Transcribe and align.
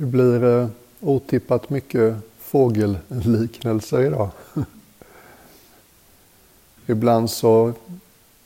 Det 0.00 0.06
blir 0.06 0.44
eh, 0.44 0.68
otippat 1.00 1.70
mycket 1.70 2.16
fågelliknelser 2.38 4.00
idag. 4.00 4.30
Ibland 6.86 7.30
så 7.30 7.72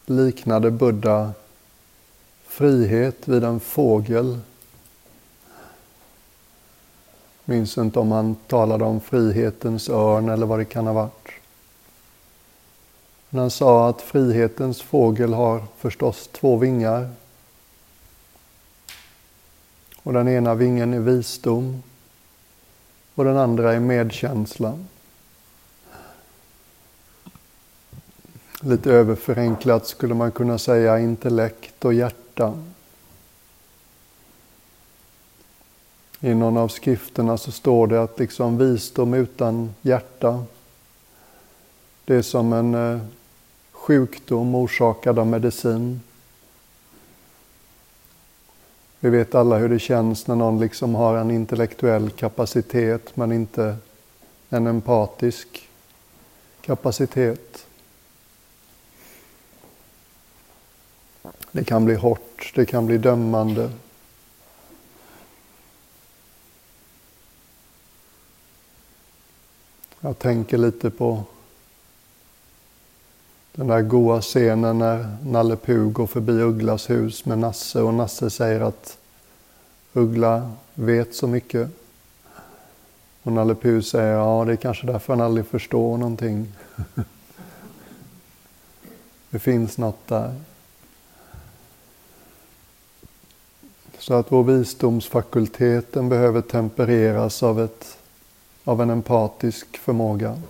liknade 0.06 0.70
Buddha 0.70 1.32
frihet 2.46 3.28
vid 3.28 3.44
en 3.44 3.60
fågel. 3.60 4.38
Minns 7.44 7.78
inte 7.78 7.98
om 7.98 8.12
han 8.12 8.34
talade 8.34 8.84
om 8.84 9.00
frihetens 9.00 9.88
örn 9.88 10.28
eller 10.28 10.46
vad 10.46 10.58
det 10.58 10.64
kan 10.64 10.86
ha 10.86 10.92
varit. 10.92 11.28
Men 13.30 13.40
han 13.40 13.50
sa 13.50 13.88
att 13.88 14.02
frihetens 14.02 14.82
fågel 14.82 15.32
har 15.32 15.64
förstås 15.78 16.28
två 16.32 16.56
vingar. 16.56 17.10
Och 20.04 20.12
den 20.12 20.28
ena 20.28 20.54
vingen 20.54 20.94
är 20.94 21.00
visdom 21.00 21.82
och 23.14 23.24
den 23.24 23.36
andra 23.36 23.72
är 23.72 23.80
medkänsla. 23.80 24.78
Lite 28.60 28.92
överförenklat 28.92 29.86
skulle 29.86 30.14
man 30.14 30.32
kunna 30.32 30.58
säga 30.58 30.98
intellekt 30.98 31.84
och 31.84 31.94
hjärta. 31.94 32.54
I 36.20 36.34
någon 36.34 36.56
av 36.56 36.68
skrifterna 36.68 37.38
så 37.38 37.52
står 37.52 37.86
det 37.86 38.02
att 38.02 38.18
liksom 38.18 38.58
visdom 38.58 39.14
utan 39.14 39.74
hjärta, 39.82 40.44
det 42.04 42.14
är 42.14 42.22
som 42.22 42.52
en 42.52 42.74
eh, 42.74 43.00
sjukdom 43.72 44.54
orsakad 44.54 45.18
av 45.18 45.26
medicin. 45.26 46.00
Vi 49.04 49.10
vet 49.10 49.34
alla 49.34 49.58
hur 49.58 49.68
det 49.68 49.78
känns 49.78 50.26
när 50.26 50.36
någon 50.36 50.60
liksom 50.60 50.94
har 50.94 51.16
en 51.16 51.30
intellektuell 51.30 52.10
kapacitet 52.10 53.16
men 53.16 53.32
inte 53.32 53.76
en 54.48 54.66
empatisk 54.66 55.68
kapacitet. 56.60 57.66
Det 61.52 61.64
kan 61.64 61.84
bli 61.84 61.94
hårt, 61.94 62.52
det 62.54 62.66
kan 62.66 62.86
bli 62.86 62.98
dömande. 62.98 63.70
Jag 70.00 70.18
tänker 70.18 70.58
lite 70.58 70.90
på 70.90 71.24
den 73.52 73.66
där 73.66 73.82
goa 73.82 74.20
scenen 74.20 74.78
när 74.78 75.16
Nalle 75.24 75.56
Puh 75.56 75.88
går 75.88 76.06
förbi 76.06 76.32
Ugglas 76.32 76.90
hus 76.90 77.24
med 77.24 77.38
Nasse 77.38 77.82
och 77.82 77.94
Nasse 77.94 78.30
säger 78.30 78.60
att 78.60 78.98
Uggla 79.96 80.52
vet 80.74 81.14
så 81.14 81.26
mycket. 81.26 81.70
Och 83.22 83.32
Nalle 83.32 83.54
Puh 83.54 83.80
säger 83.80 84.12
ja, 84.12 84.44
det 84.44 84.52
är 84.52 84.56
kanske 84.56 84.86
därför 84.86 85.12
han 85.12 85.20
aldrig 85.20 85.46
förstår 85.46 85.98
någonting. 85.98 86.52
det 89.30 89.38
finns 89.38 89.78
något 89.78 90.08
där. 90.08 90.34
Så 93.98 94.14
att 94.14 94.32
vår 94.32 94.44
visdomsfakultet 94.44 95.92
den 95.92 96.08
behöver 96.08 96.40
tempereras 96.40 97.42
av, 97.42 97.60
ett, 97.60 97.98
av 98.64 98.82
en 98.82 98.90
empatisk 98.90 99.76
förmåga. 99.76 100.40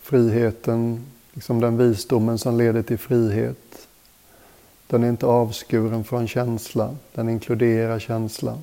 Friheten, 0.00 1.06
liksom 1.32 1.60
den 1.60 1.78
visdomen 1.78 2.38
som 2.38 2.58
leder 2.58 2.82
till 2.82 2.98
frihet, 2.98 3.81
den 4.92 5.04
är 5.04 5.08
inte 5.08 5.26
avskuren 5.26 6.04
från 6.04 6.28
känsla, 6.28 6.96
den 7.14 7.28
inkluderar 7.28 7.98
känslan. 7.98 8.58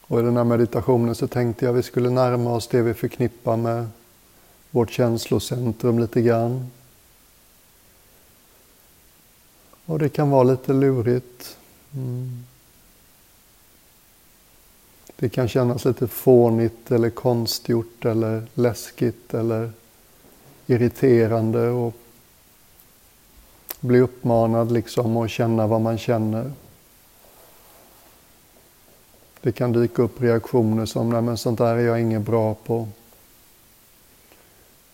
Och 0.00 0.20
i 0.20 0.22
den 0.22 0.36
här 0.36 0.44
meditationen 0.44 1.14
så 1.14 1.26
tänkte 1.26 1.64
jag 1.64 1.72
att 1.72 1.78
vi 1.78 1.82
skulle 1.82 2.10
närma 2.10 2.52
oss 2.52 2.68
det 2.68 2.82
vi 2.82 2.94
förknippar 2.94 3.56
med 3.56 3.88
vårt 4.70 4.90
känslocentrum 4.90 5.98
lite 5.98 6.22
grann. 6.22 6.70
Och 9.86 9.98
det 9.98 10.08
kan 10.08 10.30
vara 10.30 10.42
lite 10.42 10.72
lurigt. 10.72 11.56
Mm. 11.94 12.44
Det 15.16 15.28
kan 15.28 15.48
kännas 15.48 15.84
lite 15.84 16.08
fånigt 16.08 16.90
eller 16.90 17.10
konstgjort 17.10 18.04
eller 18.04 18.46
läskigt 18.54 19.34
eller 19.34 19.72
irriterande 20.66 21.68
och 21.68 21.94
bli 23.80 24.00
uppmanad 24.00 24.72
liksom 24.72 25.16
att 25.16 25.30
känna 25.30 25.66
vad 25.66 25.80
man 25.80 25.98
känner. 25.98 26.52
Det 29.40 29.52
kan 29.52 29.72
dyka 29.72 30.02
upp 30.02 30.22
reaktioner 30.22 30.86
som, 30.86 31.10
nej 31.10 31.22
men 31.22 31.38
sånt 31.38 31.58
där 31.58 31.76
är 31.76 31.86
jag 31.86 32.00
inget 32.00 32.22
bra 32.22 32.54
på 32.54 32.88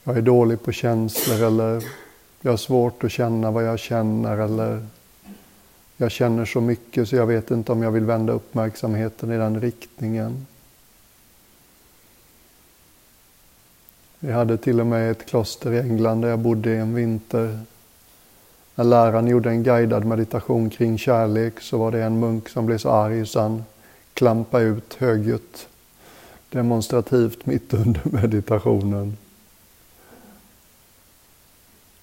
jag 0.08 0.16
är 0.16 0.22
dålig 0.22 0.62
på 0.62 0.72
känslor 0.72 1.42
eller 1.42 1.84
jag 2.40 2.52
har 2.52 2.56
svårt 2.56 3.04
att 3.04 3.12
känna 3.12 3.50
vad 3.50 3.64
jag 3.64 3.78
känner 3.78 4.38
eller 4.38 4.86
jag 5.96 6.10
känner 6.10 6.44
så 6.44 6.60
mycket 6.60 7.08
så 7.08 7.16
jag 7.16 7.26
vet 7.26 7.50
inte 7.50 7.72
om 7.72 7.82
jag 7.82 7.90
vill 7.90 8.04
vända 8.04 8.32
uppmärksamheten 8.32 9.32
i 9.32 9.36
den 9.36 9.60
riktningen. 9.60 10.46
Vi 14.20 14.32
hade 14.32 14.56
till 14.56 14.80
och 14.80 14.86
med 14.86 15.10
ett 15.10 15.26
kloster 15.26 15.72
i 15.72 15.78
England 15.78 16.20
där 16.20 16.28
jag 16.28 16.38
bodde 16.38 16.76
en 16.76 16.94
vinter. 16.94 17.60
När 18.74 18.84
läraren 18.84 19.26
gjorde 19.26 19.50
en 19.50 19.62
guidad 19.62 20.04
meditation 20.04 20.70
kring 20.70 20.98
kärlek 20.98 21.60
så 21.60 21.78
var 21.78 21.90
det 21.90 22.02
en 22.02 22.20
munk 22.20 22.48
som 22.48 22.66
blev 22.66 22.78
så 22.78 22.90
arg 22.90 23.26
så 23.26 23.40
han 23.40 23.64
klampade 24.14 24.64
ut 24.64 24.94
högljutt 24.94 25.68
demonstrativt 26.48 27.46
mitt 27.46 27.74
under 27.74 28.00
meditationen. 28.22 29.16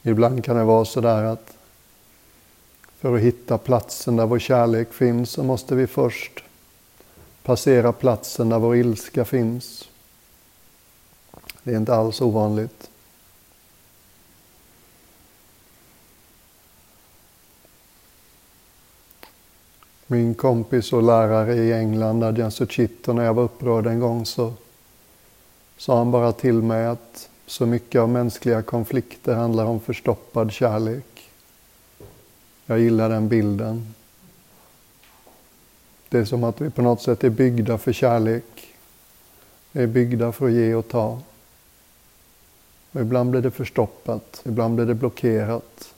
Ibland 0.02 0.44
kan 0.44 0.58
det 0.58 0.64
vara 0.64 0.86
så 0.86 1.02
där 1.02 1.24
att 1.24 1.54
för 3.00 3.16
att 3.16 3.22
hitta 3.22 3.58
platsen 3.58 4.16
där 4.16 4.26
vår 4.26 4.40
kärlek 4.40 4.94
finns 4.94 5.30
så 5.30 5.44
måste 5.44 5.76
vi 5.76 5.88
först 5.88 6.44
passera 7.44 7.92
platsen 7.92 8.50
där 8.50 8.60
vår 8.60 8.76
ilska 8.76 9.26
finns. 9.26 9.90
Det 11.66 11.72
är 11.72 11.78
inte 11.78 11.96
alls 11.96 12.22
ovanligt. 12.22 12.90
Min 20.08 20.36
kompis 20.36 20.94
och 20.94 21.04
lärare 21.04 21.56
i 21.56 21.74
England, 21.74 22.24
Adjan 22.24 22.52
Suchito, 22.52 23.14
när 23.14 23.24
jag 23.24 23.34
var 23.34 23.44
upprörd 23.44 23.88
en 23.88 24.00
gång 24.00 24.26
så 24.26 24.54
sa 25.78 25.98
han 25.98 26.12
bara 26.12 26.32
till 26.32 26.62
mig 26.62 26.86
att 26.86 27.30
så 27.46 27.66
mycket 27.66 28.02
av 28.02 28.10
mänskliga 28.10 28.62
konflikter 28.62 29.36
handlar 29.36 29.66
om 29.66 29.80
förstoppad 29.80 30.52
kärlek. 30.52 31.32
Jag 32.66 32.80
gillar 32.80 33.10
den 33.10 33.30
bilden. 33.30 33.94
Det 36.10 36.18
är 36.18 36.26
som 36.26 36.44
att 36.44 36.62
vi 36.62 36.70
på 36.70 36.82
något 36.82 37.02
sätt 37.02 37.24
är 37.24 37.30
byggda 37.30 37.78
för 37.78 37.94
kärlek. 37.94 38.76
Vi 39.72 39.84
är 39.84 39.88
byggda 39.88 40.32
för 40.32 40.46
att 40.46 40.54
ge 40.54 40.76
och 40.76 40.88
ta. 40.88 41.22
Och 42.96 43.02
ibland 43.02 43.32
blir 43.32 43.42
det 43.42 43.52
förstoppat, 43.52 44.42
ibland 44.46 44.76
blir 44.76 44.86
det 44.86 44.96
blockerat. 44.96 45.94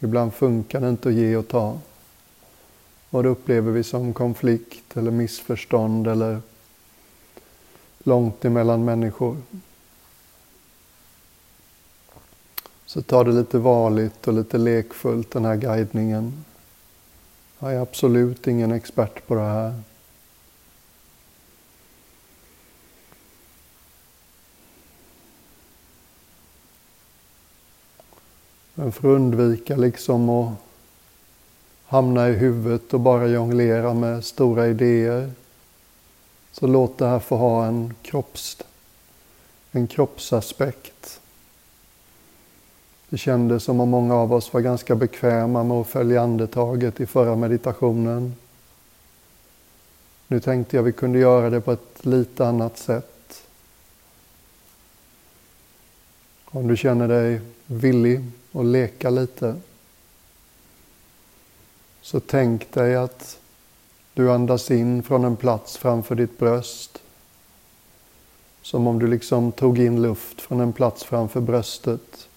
Ibland 0.00 0.34
funkar 0.34 0.80
det 0.80 0.88
inte 0.88 1.08
att 1.08 1.14
ge 1.14 1.36
och 1.36 1.48
ta. 1.48 1.78
Och 3.10 3.22
det 3.22 3.28
upplever 3.28 3.72
vi 3.72 3.82
som 3.82 4.12
konflikt 4.12 4.96
eller 4.96 5.10
missförstånd 5.10 6.06
eller 6.06 6.40
långt 7.98 8.44
emellan 8.44 8.84
människor. 8.84 9.36
Så 12.86 13.02
ta 13.02 13.24
det 13.24 13.32
lite 13.32 13.58
varligt 13.58 14.28
och 14.28 14.34
lite 14.34 14.58
lekfullt 14.58 15.30
den 15.30 15.44
här 15.44 15.56
guidningen. 15.56 16.44
Jag 17.58 17.74
är 17.74 17.80
absolut 17.80 18.46
ingen 18.46 18.72
expert 18.72 19.26
på 19.26 19.34
det 19.34 19.40
här. 19.40 19.80
Men 28.74 28.92
för 28.92 29.08
att 29.08 29.16
undvika 29.16 29.76
liksom 29.76 30.28
att 30.28 30.52
hamna 31.86 32.28
i 32.28 32.32
huvudet 32.32 32.94
och 32.94 33.00
bara 33.00 33.26
jonglera 33.26 33.94
med 33.94 34.24
stora 34.24 34.66
idéer 34.66 35.32
så 36.52 36.66
låt 36.66 36.98
det 36.98 37.06
här 37.06 37.18
få 37.18 37.36
ha 37.36 37.66
en, 37.66 37.94
kropps, 38.02 38.58
en 39.70 39.86
kroppsaspekt. 39.86 41.20
Det 43.08 43.18
kändes 43.18 43.64
som 43.64 43.80
om 43.80 43.88
många 43.88 44.14
av 44.14 44.32
oss 44.32 44.52
var 44.52 44.60
ganska 44.60 44.94
bekväma 44.94 45.64
med 45.64 45.76
att 45.76 45.86
följa 45.86 46.22
andetaget 46.22 47.00
i 47.00 47.06
förra 47.06 47.36
meditationen. 47.36 48.34
Nu 50.26 50.40
tänkte 50.40 50.76
jag 50.76 50.82
vi 50.82 50.92
kunde 50.92 51.18
göra 51.18 51.50
det 51.50 51.60
på 51.60 51.72
ett 51.72 52.06
lite 52.06 52.46
annat 52.46 52.78
sätt. 52.78 53.13
Om 56.54 56.68
du 56.68 56.76
känner 56.76 57.08
dig 57.08 57.40
villig 57.66 58.20
att 58.52 58.64
leka 58.64 59.10
lite. 59.10 59.56
Så 62.02 62.20
tänk 62.20 62.72
dig 62.72 62.96
att 62.96 63.38
du 64.12 64.32
andas 64.32 64.70
in 64.70 65.02
från 65.02 65.24
en 65.24 65.36
plats 65.36 65.76
framför 65.76 66.14
ditt 66.14 66.38
bröst. 66.38 67.02
Som 68.62 68.86
om 68.86 68.98
du 68.98 69.06
liksom 69.06 69.52
tog 69.52 69.78
in 69.78 70.02
luft 70.02 70.40
från 70.40 70.60
en 70.60 70.72
plats 70.72 71.04
framför 71.04 71.40
bröstet. 71.40 72.28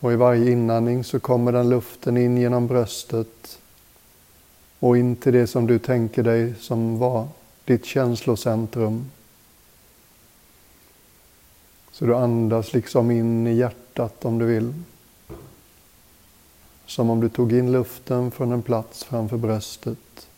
Och 0.00 0.12
i 0.12 0.16
varje 0.16 0.50
inandning 0.50 1.04
så 1.04 1.20
kommer 1.20 1.52
den 1.52 1.68
luften 1.68 2.16
in 2.16 2.38
genom 2.38 2.66
bröstet 2.66 3.58
och 4.78 4.98
in 4.98 5.16
till 5.16 5.32
det 5.32 5.46
som 5.46 5.66
du 5.66 5.78
tänker 5.78 6.22
dig 6.22 6.54
som 6.60 6.98
var 6.98 7.28
ditt 7.64 7.84
känslocentrum. 7.84 9.10
Så 11.94 12.04
du 12.04 12.14
andas 12.14 12.72
liksom 12.72 13.10
in 13.10 13.46
i 13.46 13.54
hjärtat 13.54 14.24
om 14.24 14.38
du 14.38 14.46
vill. 14.46 14.74
Som 16.86 17.10
om 17.10 17.20
du 17.20 17.28
tog 17.28 17.52
in 17.52 17.72
luften 17.72 18.30
från 18.30 18.52
en 18.52 18.62
plats 18.62 19.04
framför 19.04 19.36
bröstet. 19.36 20.28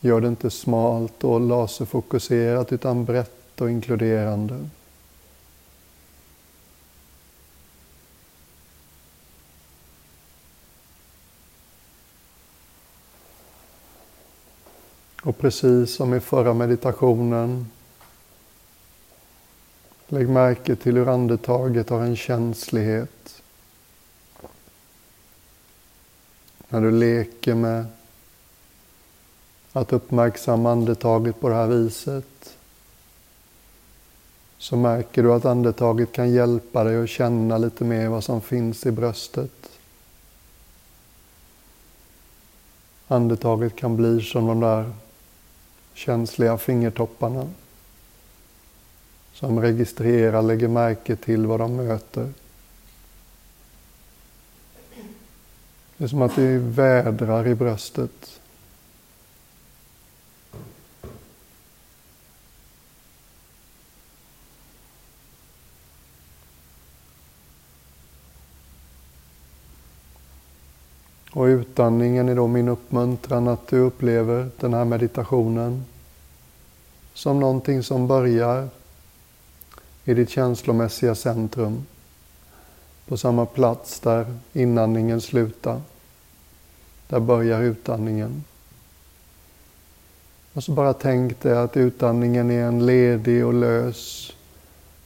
Gör 0.00 0.20
det 0.20 0.28
inte 0.28 0.50
smalt 0.50 1.24
och 1.24 1.40
laserfokuserat 1.40 2.72
utan 2.72 3.04
brett 3.04 3.60
och 3.60 3.70
inkluderande. 3.70 4.68
Och 15.22 15.38
precis 15.38 15.94
som 15.94 16.14
i 16.14 16.20
förra 16.20 16.54
meditationen 16.54 17.66
Lägg 20.12 20.28
märke 20.28 20.76
till 20.76 20.96
hur 20.96 21.08
andetaget 21.08 21.88
har 21.88 22.00
en 22.00 22.16
känslighet. 22.16 23.42
När 26.68 26.80
du 26.80 26.90
leker 26.90 27.54
med 27.54 27.86
att 29.72 29.92
uppmärksamma 29.92 30.72
andetaget 30.72 31.40
på 31.40 31.48
det 31.48 31.54
här 31.54 31.66
viset 31.66 32.56
så 34.58 34.76
märker 34.76 35.22
du 35.22 35.32
att 35.32 35.44
andetaget 35.44 36.12
kan 36.12 36.30
hjälpa 36.30 36.84
dig 36.84 37.02
att 37.02 37.10
känna 37.10 37.58
lite 37.58 37.84
mer 37.84 38.08
vad 38.08 38.24
som 38.24 38.40
finns 38.40 38.86
i 38.86 38.90
bröstet. 38.90 39.70
Andetaget 43.08 43.76
kan 43.76 43.96
bli 43.96 44.20
som 44.20 44.46
de 44.46 44.60
där 44.60 44.92
känsliga 45.94 46.58
fingertopparna 46.58 47.48
som 49.32 49.60
registrerar, 49.60 50.42
lägger 50.42 50.68
märke 50.68 51.16
till 51.16 51.46
vad 51.46 51.60
de 51.60 51.76
möter. 51.76 52.32
Det 55.96 56.04
är 56.04 56.08
som 56.08 56.22
att 56.22 56.36
det 56.36 56.58
vädrar 56.58 57.48
i 57.48 57.54
bröstet. 57.54 58.40
Och 71.32 71.44
utandningen 71.44 72.28
är 72.28 72.36
då 72.36 72.46
min 72.46 72.68
uppmuntran 72.68 73.48
att 73.48 73.68
du 73.68 73.78
upplever 73.78 74.50
den 74.60 74.74
här 74.74 74.84
meditationen 74.84 75.84
som 77.14 77.40
någonting 77.40 77.82
som 77.82 78.06
börjar 78.06 78.68
i 80.04 80.14
ditt 80.14 80.30
känslomässiga 80.30 81.14
centrum 81.14 81.86
på 83.06 83.16
samma 83.16 83.46
plats 83.46 84.00
där 84.00 84.38
inandningen 84.52 85.20
slutar. 85.20 85.80
Där 87.08 87.20
börjar 87.20 87.62
utandningen. 87.62 88.44
Och 90.52 90.64
så 90.64 90.72
bara 90.72 90.92
tänk 90.92 91.40
dig 91.40 91.58
att 91.58 91.76
utandningen 91.76 92.50
är 92.50 92.64
en 92.64 92.86
ledig 92.86 93.46
och 93.46 93.54
lös 93.54 94.32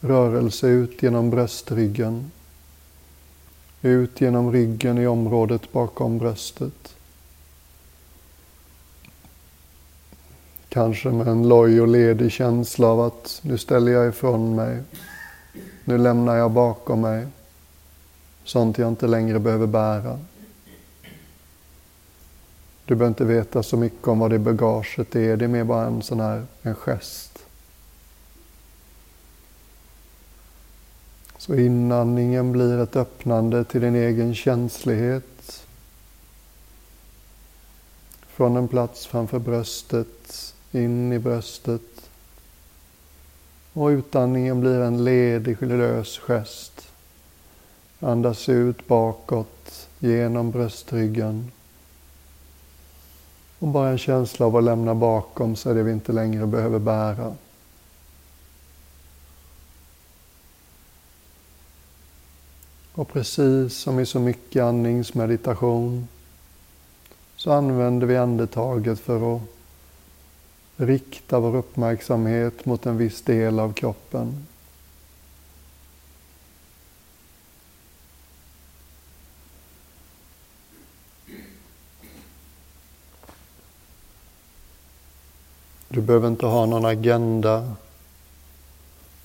rörelse 0.00 0.66
ut 0.66 1.02
genom 1.02 1.30
bröstryggen. 1.30 2.30
Ut 3.82 4.20
genom 4.20 4.52
ryggen 4.52 4.98
i 4.98 5.06
området 5.06 5.72
bakom 5.72 6.18
bröstet. 6.18 6.95
Kanske 10.76 11.08
med 11.08 11.28
en 11.28 11.48
loj 11.48 11.80
och 11.80 11.88
ledig 11.88 12.32
känsla 12.32 12.86
av 12.86 13.00
att 13.00 13.40
nu 13.42 13.58
ställer 13.58 13.92
jag 13.92 14.08
ifrån 14.08 14.54
mig. 14.54 14.82
Nu 15.84 15.98
lämnar 15.98 16.36
jag 16.36 16.50
bakom 16.50 17.00
mig 17.00 17.26
sånt 18.44 18.78
jag 18.78 18.88
inte 18.88 19.06
längre 19.06 19.38
behöver 19.38 19.66
bära. 19.66 20.18
Du 22.84 22.94
behöver 22.94 23.08
inte 23.08 23.24
veta 23.24 23.62
så 23.62 23.76
mycket 23.76 24.08
om 24.08 24.18
vad 24.18 24.30
det 24.30 24.38
bagaget 24.38 25.16
är, 25.16 25.36
det 25.36 25.44
är 25.44 25.48
mer 25.48 25.64
bara 25.64 25.86
en 25.86 26.02
sån 26.02 26.20
här 26.20 26.46
en 26.62 26.74
gest. 26.74 27.38
Så 31.38 31.54
inandningen 31.54 32.52
blir 32.52 32.78
ett 32.78 32.96
öppnande 32.96 33.64
till 33.64 33.80
din 33.80 33.94
egen 33.94 34.34
känslighet. 34.34 35.66
Från 38.26 38.56
en 38.56 38.68
plats 38.68 39.06
framför 39.06 39.38
bröstet 39.38 40.52
in 40.76 41.12
i 41.12 41.18
bröstet. 41.18 42.10
Och 43.72 43.86
utandningen 43.86 44.60
blir 44.60 44.80
en 44.80 45.04
ledig, 45.04 45.62
lös 45.62 46.18
gest. 46.18 46.88
Andas 48.00 48.48
ut 48.48 48.86
bakåt 48.86 49.88
genom 49.98 50.50
bröstryggen. 50.50 51.50
Och 53.58 53.68
bara 53.68 53.88
en 53.88 53.98
känsla 53.98 54.46
av 54.46 54.56
att 54.56 54.64
lämna 54.64 54.94
bakom 54.94 55.56
sig 55.56 55.74
det 55.74 55.82
vi 55.82 55.92
inte 55.92 56.12
längre 56.12 56.46
behöver 56.46 56.78
bära. 56.78 57.34
Och 62.92 63.08
precis 63.08 63.76
som 63.76 64.00
i 64.00 64.06
så 64.06 64.20
mycket 64.20 64.62
andningsmeditation 64.62 66.08
så 67.36 67.52
använder 67.52 68.06
vi 68.06 68.16
andetaget 68.16 69.00
för 69.00 69.36
att 69.36 69.42
rikta 70.76 71.40
vår 71.40 71.56
uppmärksamhet 71.56 72.66
mot 72.66 72.86
en 72.86 72.96
viss 72.96 73.22
del 73.22 73.60
av 73.60 73.72
kroppen. 73.72 74.46
Du 85.88 86.00
behöver 86.00 86.28
inte 86.28 86.46
ha 86.46 86.66
någon 86.66 86.84
agenda. 86.84 87.74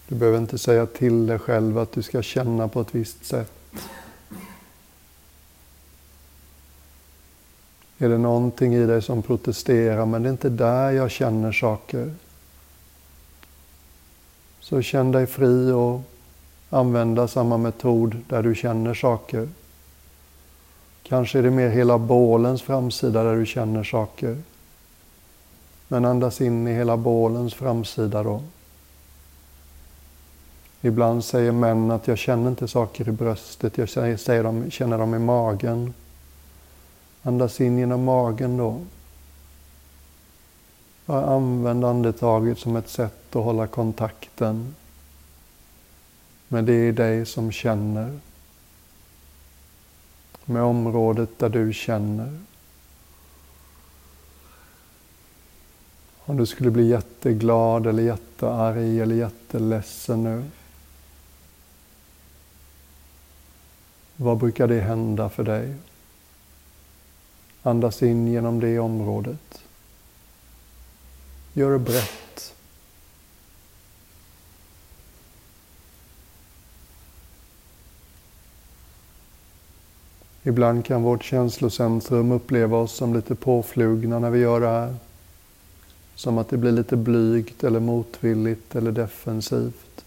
Du 0.08 0.15
behöver 0.15 0.38
inte 0.38 0.58
säga 0.58 0.86
till 0.86 1.27
dig 1.27 1.39
själv 1.39 1.77
att 1.77 1.91
du 1.91 2.01
ska 2.01 2.22
känna 2.22 2.67
på 2.67 2.81
ett 2.81 2.96
visst 2.96 3.25
sätt. 3.25 3.51
Är 8.01 8.10
det 8.10 8.17
någonting 8.17 8.74
i 8.74 8.86
dig 8.86 9.01
som 9.01 9.22
protesterar, 9.22 10.05
men 10.05 10.24
det 10.24 10.29
är 10.29 10.31
inte 10.31 10.50
där 10.50 10.91
jag 10.91 11.12
känner 11.12 11.51
saker. 11.51 12.13
Så 14.60 14.81
känn 14.81 15.12
dig 15.12 15.27
fri 15.27 15.72
och 15.72 16.01
använda 16.70 17.27
samma 17.27 17.58
metod 17.58 18.17
där 18.29 18.43
du 18.43 18.55
känner 18.55 18.93
saker. 18.93 19.50
Kanske 21.03 21.39
är 21.39 21.43
det 21.43 21.51
mer 21.51 21.70
hela 21.70 21.98
bålens 21.98 22.62
framsida 22.62 23.24
där 23.24 23.36
du 23.36 23.46
känner 23.46 23.84
saker. 23.84 24.38
Men 25.88 26.05
andas 26.05 26.41
in 26.41 26.67
i 26.67 26.74
hela 26.74 26.98
bålens 26.98 27.53
framsida 27.53 28.24
då. 28.24 28.41
Ibland 30.81 31.24
säger 31.25 31.51
män 31.51 31.91
att 31.91 32.08
jag 32.08 32.17
känner 32.17 32.50
inte 32.50 32.67
saker 32.67 33.10
i 33.10 33.12
bröstet, 33.12 33.77
jag 33.77 33.89
säger, 33.89 34.43
dem, 34.43 34.72
känner 34.72 34.98
dem 34.98 35.15
i 35.15 35.20
magen. 35.20 35.93
Andas 37.23 37.61
in 37.61 37.77
genom 37.77 38.03
magen 38.03 38.57
då. 38.57 38.81
Bara 41.05 41.25
använd 41.25 41.85
andetaget 41.85 42.59
som 42.59 42.75
ett 42.75 42.89
sätt 42.89 43.35
att 43.35 43.43
hålla 43.43 43.67
kontakten 43.67 44.75
med 46.47 46.63
det 46.63 46.87
i 46.87 46.91
dig 46.91 47.25
som 47.25 47.51
känner. 47.51 48.19
Med 50.45 50.63
området 50.63 51.39
där 51.39 51.49
du 51.49 51.73
känner. 51.73 52.39
Om 56.25 56.37
du 56.37 56.45
skulle 56.45 56.71
bli 56.71 56.87
jätteglad 56.87 57.87
eller 57.87 58.03
jättearg 58.03 58.99
eller 58.99 59.15
jätteledsen 59.15 60.23
nu. 60.23 60.43
Vad 64.15 64.37
brukar 64.37 64.67
det 64.67 64.81
hända 64.81 65.29
för 65.29 65.43
dig? 65.43 65.75
Andas 67.63 68.03
in 68.03 68.27
genom 68.27 68.60
det 68.60 68.80
området. 68.80 69.62
Gör 71.53 71.72
det 71.72 71.80
brett. 71.80 72.53
Ibland 80.44 80.86
kan 80.86 81.03
vårt 81.03 81.24
känslocentrum 81.24 82.32
uppleva 82.32 82.77
oss 82.77 82.91
som 82.91 83.13
lite 83.13 83.36
påflugna 83.36 84.20
när 84.20 84.30
vi 84.30 84.39
gör 84.39 84.62
det 84.62 84.68
här. 84.68 84.96
Som 86.15 86.38
att 86.38 86.50
det 86.50 86.58
blir 86.58 86.72
lite 86.72 86.96
blygt 86.96 87.63
eller 87.63 87.80
motvilligt 87.80 88.75
eller 88.75 88.91
defensivt. 88.91 90.00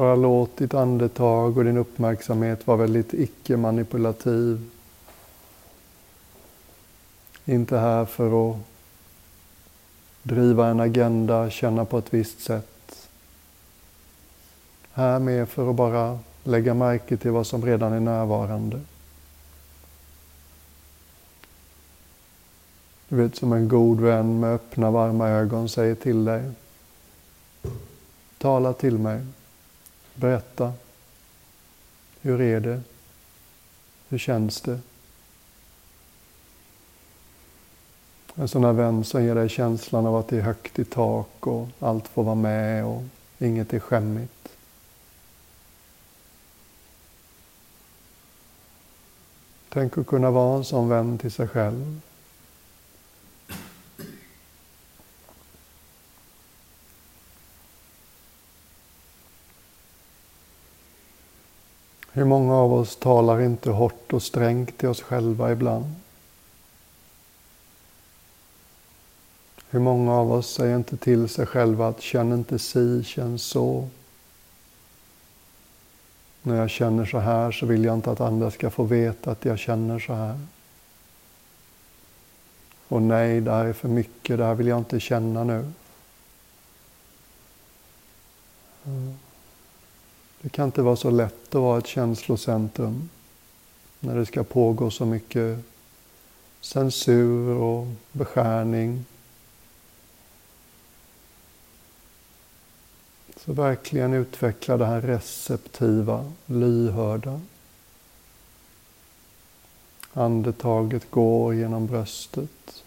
Bara 0.00 0.16
låt 0.16 0.56
ditt 0.56 0.74
andetag 0.74 1.58
och 1.58 1.64
din 1.64 1.76
uppmärksamhet 1.76 2.66
vara 2.66 2.76
väldigt 2.76 3.14
icke-manipulativ. 3.14 4.70
Inte 7.44 7.78
här 7.78 8.04
för 8.04 8.50
att 8.50 8.56
driva 10.22 10.66
en 10.68 10.80
agenda, 10.80 11.50
känna 11.50 11.84
på 11.84 11.98
ett 11.98 12.14
visst 12.14 12.40
sätt. 12.40 13.08
Här 14.92 15.18
med 15.18 15.48
för 15.48 15.70
att 15.70 15.76
bara 15.76 16.18
lägga 16.44 16.74
märke 16.74 17.16
till 17.16 17.30
vad 17.30 17.46
som 17.46 17.64
redan 17.64 17.92
är 17.92 18.00
närvarande. 18.00 18.80
Du 23.08 23.16
vet 23.16 23.36
som 23.36 23.52
en 23.52 23.68
god 23.68 24.00
vän 24.00 24.40
med 24.40 24.54
öppna 24.54 24.90
varma 24.90 25.28
ögon 25.28 25.68
säger 25.68 25.94
till 25.94 26.24
dig. 26.24 26.50
Tala 28.38 28.72
till 28.72 28.98
mig. 28.98 29.26
Berätta. 30.20 30.72
Hur 32.20 32.40
är 32.40 32.60
det? 32.60 32.80
Hur 34.08 34.18
känns 34.18 34.60
det? 34.60 34.80
En 38.34 38.48
sån 38.48 38.64
här 38.64 38.72
vän 38.72 39.04
som 39.04 39.24
ger 39.24 39.34
dig 39.34 39.48
känslan 39.48 40.06
av 40.06 40.16
att 40.16 40.28
det 40.28 40.36
är 40.36 40.40
högt 40.40 40.78
i 40.78 40.84
tak 40.84 41.46
och 41.46 41.68
allt 41.78 42.08
får 42.08 42.22
vara 42.22 42.34
med 42.34 42.84
och 42.84 43.02
inget 43.38 43.72
är 43.72 43.80
skämmigt. 43.80 44.48
Tänk 49.68 49.98
att 49.98 50.06
kunna 50.06 50.30
vara 50.30 50.56
en 50.56 50.64
sån 50.64 50.88
vän 50.88 51.18
till 51.18 51.32
sig 51.32 51.48
själv. 51.48 52.00
Hur 62.20 62.26
många 62.26 62.54
av 62.54 62.72
oss 62.74 62.96
talar 62.96 63.40
inte 63.40 63.70
hårt 63.70 64.12
och 64.12 64.22
strängt 64.22 64.78
till 64.78 64.88
oss 64.88 65.02
själva 65.02 65.52
ibland? 65.52 65.94
Hur 69.70 69.80
många 69.80 70.14
av 70.14 70.32
oss 70.32 70.54
säger 70.54 70.76
inte 70.76 70.96
till 70.96 71.28
sig 71.28 71.46
själva 71.46 71.88
att 71.88 72.00
känn 72.00 72.32
inte 72.32 72.58
si, 72.58 73.04
känn 73.04 73.38
så. 73.38 73.88
När 76.42 76.56
jag 76.56 76.70
känner 76.70 77.04
så 77.04 77.18
här 77.18 77.52
så 77.52 77.66
vill 77.66 77.84
jag 77.84 77.94
inte 77.94 78.10
att 78.10 78.20
andra 78.20 78.50
ska 78.50 78.70
få 78.70 78.82
veta 78.82 79.30
att 79.30 79.44
jag 79.44 79.58
känner 79.58 79.98
så 79.98 80.12
här. 80.12 80.40
Och 82.88 83.02
nej, 83.02 83.40
det 83.40 83.50
här 83.50 83.64
är 83.64 83.72
för 83.72 83.88
mycket, 83.88 84.38
det 84.38 84.44
här 84.44 84.54
vill 84.54 84.66
jag 84.66 84.78
inte 84.78 85.00
känna 85.00 85.44
nu. 85.44 85.72
Mm. 88.84 89.16
Det 90.42 90.48
kan 90.48 90.64
inte 90.64 90.82
vara 90.82 90.96
så 90.96 91.10
lätt 91.10 91.48
att 91.48 91.62
vara 91.62 91.78
ett 91.78 91.86
känslocentrum 91.86 93.08
när 94.00 94.16
det 94.16 94.26
ska 94.26 94.44
pågå 94.44 94.90
så 94.90 95.06
mycket 95.06 95.58
censur 96.60 97.48
och 97.48 97.86
beskärning. 98.12 99.04
Så 103.36 103.52
verkligen 103.52 104.14
utveckla 104.14 104.76
det 104.76 104.86
här 104.86 105.00
receptiva, 105.00 106.32
lyhörda. 106.46 107.40
Andetaget 110.12 111.10
går 111.10 111.54
genom 111.54 111.86
bröstet. 111.86 112.84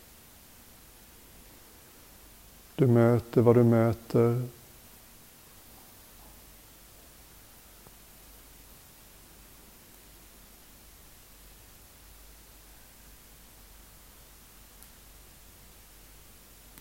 Du 2.75 2.87
möter 2.87 3.41
vad 3.41 3.55
du 3.55 3.63
möter 3.63 4.47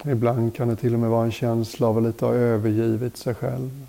Ibland 0.04 0.54
kan 0.54 0.68
det 0.68 0.76
till 0.76 0.94
och 0.94 1.00
med 1.00 1.10
vara 1.10 1.24
en 1.24 1.32
känsla 1.32 1.86
av 1.86 1.98
att 1.98 2.02
lite 2.02 2.24
ha 2.24 2.34
övergivit 2.34 3.16
sig 3.16 3.34
själv. 3.34 3.86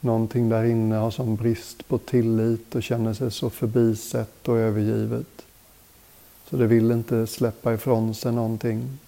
Någonting 0.00 0.48
där 0.48 0.64
inne 0.64 0.96
har 0.96 1.10
sån 1.10 1.36
brist 1.36 1.88
på 1.88 1.98
tillit 1.98 2.74
och 2.74 2.82
känner 2.82 3.14
sig 3.14 3.30
så 3.30 3.50
förbisett 3.50 4.48
och 4.48 4.58
övergivet. 4.58 5.42
Så 6.48 6.56
det 6.56 6.66
vill 6.66 6.90
inte 6.90 7.26
släppa 7.26 7.74
ifrån 7.74 8.14
sig 8.14 8.32
någonting. 8.32 8.98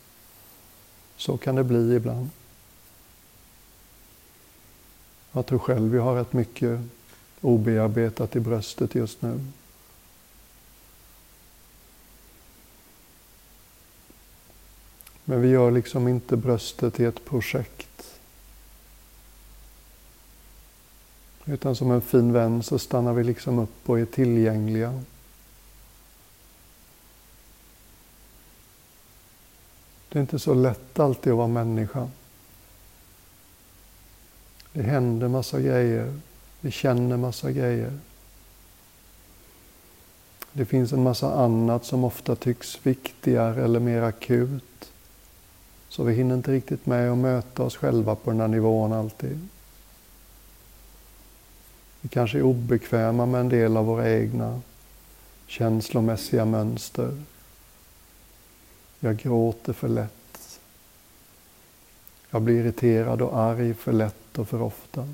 Så 1.16 1.36
kan 1.36 1.54
det 1.54 1.64
bli 1.64 1.94
ibland. 1.96 2.28
Jag 5.32 5.46
tror 5.46 5.58
själv 5.58 5.94
jag 5.94 6.02
har 6.02 6.14
rätt 6.14 6.32
mycket 6.32 6.80
obearbetat 7.40 8.36
i 8.36 8.40
bröstet 8.40 8.94
just 8.94 9.22
nu. 9.22 9.40
Men 15.24 15.42
vi 15.42 15.48
gör 15.48 15.70
liksom 15.70 16.08
inte 16.08 16.36
bröstet 16.36 16.94
till 16.94 17.06
ett 17.06 17.24
projekt. 17.24 18.18
Utan 21.44 21.76
som 21.76 21.90
en 21.90 22.00
fin 22.00 22.32
vän 22.32 22.62
så 22.62 22.78
stannar 22.78 23.12
vi 23.12 23.24
liksom 23.24 23.58
upp 23.58 23.90
och 23.90 24.00
är 24.00 24.04
tillgängliga. 24.04 25.02
Det 30.08 30.18
är 30.18 30.20
inte 30.20 30.38
så 30.38 30.54
lätt 30.54 30.98
alltid 30.98 31.32
att 31.32 31.36
vara 31.36 31.48
människa. 31.48 32.08
Det 34.72 34.82
händer 34.82 35.28
massa 35.28 35.60
grejer. 35.60 36.20
Vi 36.60 36.70
känner 36.70 37.16
massa 37.16 37.52
grejer. 37.52 37.98
Det 40.52 40.64
finns 40.64 40.92
en 40.92 41.02
massa 41.02 41.34
annat 41.34 41.84
som 41.84 42.04
ofta 42.04 42.36
tycks 42.36 42.86
viktigare 42.86 43.64
eller 43.64 43.80
mer 43.80 44.02
akut. 44.02 44.91
Så 45.92 46.04
vi 46.04 46.14
hinner 46.14 46.34
inte 46.34 46.52
riktigt 46.52 46.86
med 46.86 47.12
att 47.12 47.18
möta 47.18 47.62
oss 47.62 47.76
själva 47.76 48.14
på 48.14 48.30
den 48.30 48.40
här 48.40 48.48
nivån 48.48 48.92
alltid. 48.92 49.48
Vi 52.00 52.08
kanske 52.08 52.38
är 52.38 52.42
obekväma 52.42 53.26
med 53.26 53.40
en 53.40 53.48
del 53.48 53.76
av 53.76 53.86
våra 53.86 54.10
egna 54.10 54.60
känslomässiga 55.46 56.44
mönster. 56.44 57.22
Jag 59.00 59.16
gråter 59.16 59.72
för 59.72 59.88
lätt. 59.88 60.60
Jag 62.30 62.42
blir 62.42 62.60
irriterad 62.60 63.22
och 63.22 63.38
arg 63.38 63.74
för 63.74 63.92
lätt 63.92 64.38
och 64.38 64.48
för 64.48 64.62
ofta. 64.62 65.08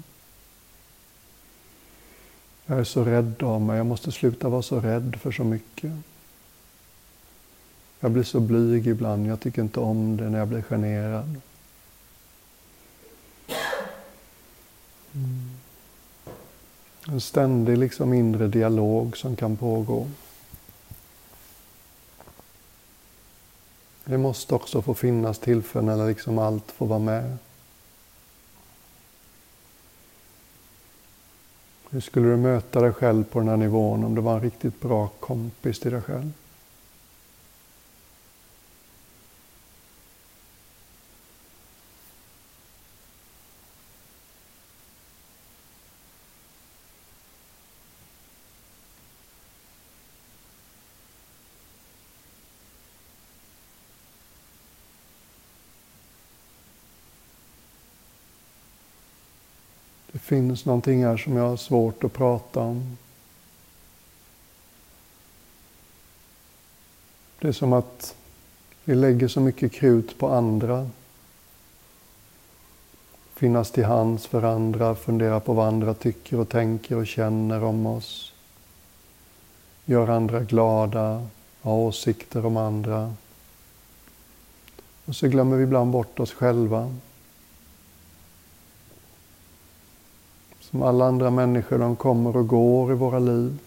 Jag 2.67 2.79
är 2.79 2.85
så 2.85 3.05
rädd 3.05 3.43
av 3.43 3.61
mig, 3.61 3.77
jag 3.77 3.87
måste 3.87 4.13
sluta 4.13 4.49
vara 4.49 4.63
så 4.63 4.81
rädd 4.81 5.17
för 5.21 5.33
så 5.33 5.45
mycket. 5.45 5.93
Jag 8.00 8.11
blir 8.11 8.23
så 8.23 8.40
blyg 8.40 8.87
ibland, 8.87 9.26
jag 9.26 9.40
tycker 9.40 9.62
inte 9.62 9.81
om 9.81 10.17
det 10.17 10.31
när 10.31 10.38
jag 10.38 10.49
blir 10.49 10.62
generad. 10.62 11.40
Mm. 15.14 15.50
En 17.09 17.21
ständig 17.21 17.78
liksom 17.78 18.14
inre 18.14 18.49
dialog 18.49 19.17
som 19.17 19.37
kan 19.37 19.57
pågå. 19.57 20.09
Det 24.05 24.19
måste 24.19 24.55
också 24.55 24.83
få 24.83 24.95
finnas 24.95 25.38
tillfällen 25.38 25.99
när 25.99 26.09
liksom 26.09 26.38
allt 26.38 26.71
får 26.71 26.87
vara 26.87 26.99
med. 26.99 27.37
Hur 31.90 32.00
skulle 32.00 32.28
du 32.28 32.37
möta 32.37 32.81
dig 32.81 32.93
själv 32.93 33.25
på 33.25 33.38
den 33.38 33.49
här 33.49 33.57
nivån 33.57 34.05
om 34.05 34.14
du 34.14 34.21
var 34.21 34.35
en 34.35 34.43
riktigt 34.43 34.81
bra 34.81 35.09
kompis 35.21 35.81
till 35.81 35.93
dig 35.93 36.02
själv? 36.02 36.33
Finns 60.29 60.65
någonting 60.65 61.05
här 61.05 61.17
som 61.17 61.37
jag 61.37 61.49
har 61.49 61.57
svårt 61.57 62.05
att 62.05 62.13
prata 62.13 62.61
om. 62.61 62.97
Det 67.39 67.49
är 67.49 67.53
som 67.53 67.73
att 67.73 68.17
vi 68.85 68.95
lägger 68.95 69.29
så 69.29 69.41
mycket 69.41 69.73
krut 69.73 70.19
på 70.19 70.29
andra. 70.29 70.91
Finnas 73.35 73.71
till 73.71 73.85
hands 73.85 74.27
för 74.27 74.43
andra, 74.43 74.95
fundera 74.95 75.41
på 75.41 75.53
vad 75.53 75.69
andra 75.69 75.95
tycker 75.95 76.41
och 76.41 76.49
tänker 76.49 76.97
och 76.97 77.07
känner 77.07 77.65
om 77.65 77.87
oss. 77.87 78.33
Göra 79.85 80.17
andra 80.17 80.41
glada, 80.41 81.27
ha 81.63 81.75
åsikter 81.75 82.47
om 82.47 82.57
andra. 82.57 83.15
Och 85.05 85.17
så 85.17 85.29
glömmer 85.29 85.57
vi 85.57 85.63
ibland 85.63 85.91
bort 85.91 86.21
oss 86.21 86.33
själva. 86.33 86.95
Som 90.71 90.83
alla 90.83 91.07
andra 91.07 91.31
människor, 91.31 91.79
de 91.79 91.97
kommer 91.97 92.37
och 92.37 92.49
går 92.49 92.93
i 92.93 92.95
våra 92.95 93.19
liv. 93.19 93.59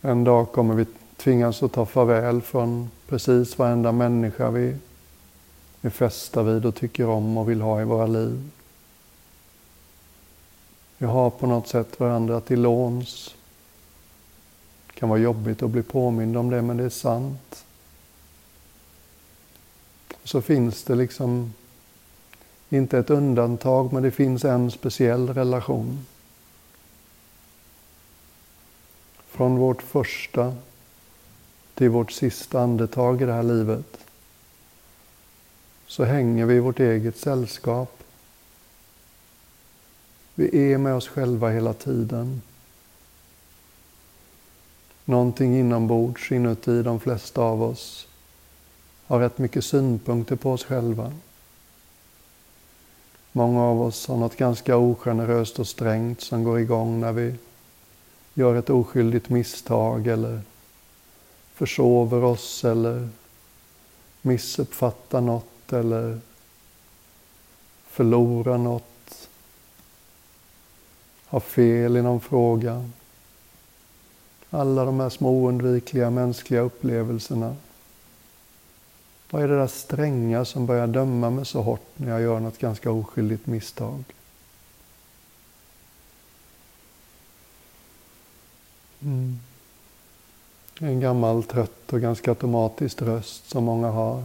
En 0.00 0.24
dag 0.24 0.52
kommer 0.52 0.74
vi 0.74 0.86
tvingas 1.16 1.62
att 1.62 1.72
ta 1.72 1.86
farväl 1.86 2.42
från 2.42 2.90
precis 3.08 3.58
varenda 3.58 3.92
människa 3.92 4.50
vi 4.50 4.76
är 5.82 5.90
fästa 5.90 6.42
vid 6.42 6.66
och 6.66 6.74
tycker 6.74 7.08
om 7.08 7.38
och 7.38 7.50
vill 7.50 7.60
ha 7.60 7.80
i 7.80 7.84
våra 7.84 8.06
liv. 8.06 8.50
Vi 10.98 11.06
har 11.06 11.30
på 11.30 11.46
något 11.46 11.68
sätt 11.68 12.00
varandra 12.00 12.40
till 12.40 12.60
låns. 12.60 13.34
Det 14.86 14.92
kan 14.92 15.08
vara 15.08 15.18
jobbigt 15.18 15.62
att 15.62 15.70
bli 15.70 15.82
påmind 15.82 16.36
om 16.36 16.50
det, 16.50 16.62
men 16.62 16.76
det 16.76 16.84
är 16.84 16.88
sant. 16.88 17.64
Så 20.24 20.42
finns 20.42 20.84
det 20.84 20.94
liksom 20.94 21.52
inte 22.70 22.98
ett 22.98 23.10
undantag, 23.10 23.92
men 23.92 24.02
det 24.02 24.10
finns 24.10 24.44
en 24.44 24.70
speciell 24.70 25.34
relation. 25.34 26.06
Från 29.26 29.56
vårt 29.56 29.82
första 29.82 30.56
till 31.74 31.90
vårt 31.90 32.12
sista 32.12 32.60
andetag 32.60 33.22
i 33.22 33.24
det 33.24 33.32
här 33.32 33.42
livet 33.42 33.98
så 35.86 36.04
hänger 36.04 36.46
vi 36.46 36.54
i 36.54 36.60
vårt 36.60 36.80
eget 36.80 37.16
sällskap. 37.16 38.02
Vi 40.34 40.72
är 40.72 40.78
med 40.78 40.94
oss 40.94 41.08
själva 41.08 41.48
hela 41.48 41.72
tiden. 41.72 42.42
Någonting 45.04 45.58
inombords 45.58 46.32
inuti 46.32 46.82
de 46.82 47.00
flesta 47.00 47.42
av 47.42 47.62
oss 47.62 48.08
har 49.06 49.20
rätt 49.20 49.38
mycket 49.38 49.64
synpunkter 49.64 50.36
på 50.36 50.52
oss 50.52 50.64
själva. 50.64 51.12
Många 53.32 53.62
av 53.62 53.82
oss 53.82 54.08
har 54.08 54.16
något 54.16 54.36
ganska 54.36 54.76
ogeneröst 54.76 55.58
och 55.58 55.66
strängt 55.66 56.20
som 56.20 56.44
går 56.44 56.60
igång 56.60 57.00
när 57.00 57.12
vi 57.12 57.34
gör 58.34 58.54
ett 58.54 58.70
oskyldigt 58.70 59.28
misstag 59.28 60.06
eller 60.06 60.40
försover 61.54 62.24
oss 62.24 62.64
eller 62.64 63.08
missuppfattar 64.22 65.20
något 65.20 65.72
eller 65.72 66.20
förlorar 67.86 68.58
något, 68.58 69.28
har 71.26 71.40
fel 71.40 71.96
i 71.96 72.02
någon 72.02 72.20
fråga. 72.20 72.90
Alla 74.50 74.84
de 74.84 75.00
här 75.00 75.08
små 75.08 75.30
oundvikliga 75.30 76.10
mänskliga 76.10 76.60
upplevelserna. 76.60 77.56
Vad 79.30 79.42
är 79.42 79.48
det 79.48 79.58
där 79.58 79.66
stränga 79.66 80.44
som 80.44 80.66
börjar 80.66 80.86
döma 80.86 81.30
mig 81.30 81.46
så 81.46 81.62
hårt 81.62 81.86
när 81.96 82.10
jag 82.10 82.20
gör 82.20 82.40
något 82.40 82.58
ganska 82.58 82.90
oskyldigt 82.90 83.46
misstag? 83.46 84.04
Mm. 89.02 89.38
En 90.80 91.00
gammal 91.00 91.42
trött 91.42 91.92
och 91.92 92.00
ganska 92.00 92.30
automatisk 92.30 93.02
röst 93.02 93.50
som 93.50 93.64
många 93.64 93.88
har. 93.88 94.24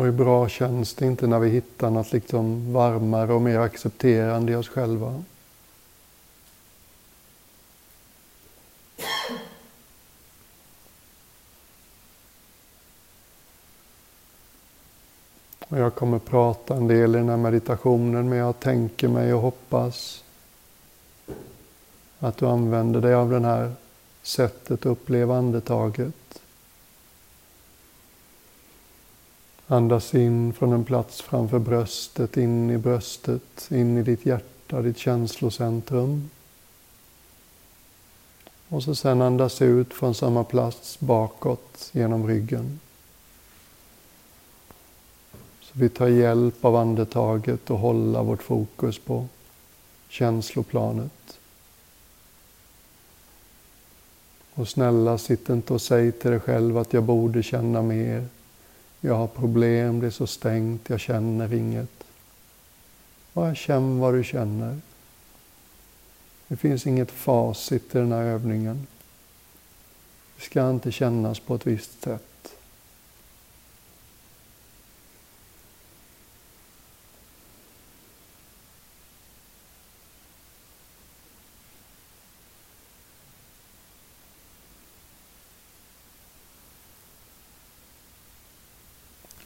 Och 0.00 0.06
hur 0.06 0.12
bra 0.12 0.48
känns 0.48 0.94
det 0.94 1.06
inte 1.06 1.26
när 1.26 1.38
vi 1.38 1.48
hittar 1.48 1.90
något 1.90 2.12
liksom 2.12 2.72
varmare 2.72 3.32
och 3.32 3.42
mer 3.42 3.58
accepterande 3.58 4.52
i 4.52 4.54
oss 4.54 4.68
själva? 4.68 5.22
Och 15.68 15.78
jag 15.78 15.94
kommer 15.94 16.18
prata 16.18 16.76
en 16.76 16.88
del 16.88 17.14
i 17.14 17.18
den 17.18 17.28
här 17.28 17.36
meditationen, 17.36 18.28
men 18.28 18.38
jag 18.38 18.60
tänker 18.60 19.08
mig 19.08 19.34
och 19.34 19.40
hoppas 19.40 20.24
att 22.18 22.36
du 22.36 22.46
använder 22.46 23.00
dig 23.00 23.14
av 23.14 23.30
det 23.30 23.40
här 23.40 23.72
sättet 24.22 24.70
att 24.70 24.86
uppleva 24.86 25.36
andetaget. 25.36 26.39
Andas 29.72 30.14
in 30.14 30.52
från 30.52 30.72
en 30.72 30.84
plats 30.84 31.22
framför 31.22 31.58
bröstet, 31.58 32.36
in 32.36 32.70
i 32.70 32.78
bröstet, 32.78 33.68
in 33.70 33.98
i 33.98 34.02
ditt 34.02 34.26
hjärta, 34.26 34.82
ditt 34.82 34.98
känslocentrum. 34.98 36.30
Och 38.68 38.82
så 38.82 38.94
sen 38.94 39.22
andas 39.22 39.62
ut 39.62 39.94
från 39.94 40.14
samma 40.14 40.44
plats 40.44 41.00
bakåt 41.00 41.90
genom 41.92 42.26
ryggen. 42.26 42.80
Så 45.60 45.72
vi 45.72 45.88
tar 45.88 46.08
hjälp 46.08 46.64
av 46.64 46.76
andetaget 46.76 47.70
och 47.70 47.78
håller 47.78 48.22
vårt 48.22 48.42
fokus 48.42 48.98
på 48.98 49.26
känsloplanet. 50.08 51.38
Och 54.54 54.68
snälla, 54.68 55.18
sitt 55.18 55.48
inte 55.48 55.72
och 55.72 55.82
säg 55.82 56.12
till 56.12 56.30
dig 56.30 56.40
själv 56.40 56.78
att 56.78 56.92
jag 56.92 57.02
borde 57.02 57.42
känna 57.42 57.82
mer. 57.82 58.28
Jag 59.00 59.14
har 59.14 59.26
problem, 59.26 60.00
det 60.00 60.06
är 60.06 60.10
så 60.10 60.26
stängt, 60.26 60.90
jag 60.90 61.00
känner 61.00 61.52
inget. 61.52 62.04
Bara 63.32 63.54
känn 63.54 63.98
vad 63.98 64.14
du 64.14 64.24
känner. 64.24 64.80
Det 66.48 66.56
finns 66.56 66.86
inget 66.86 67.10
facit 67.10 67.94
i 67.94 67.98
den 67.98 68.12
här 68.12 68.22
övningen. 68.22 68.86
Det 70.36 70.42
ska 70.42 70.70
inte 70.70 70.92
kännas 70.92 71.40
på 71.40 71.54
ett 71.54 71.66
visst 71.66 72.02
sätt. 72.02 72.29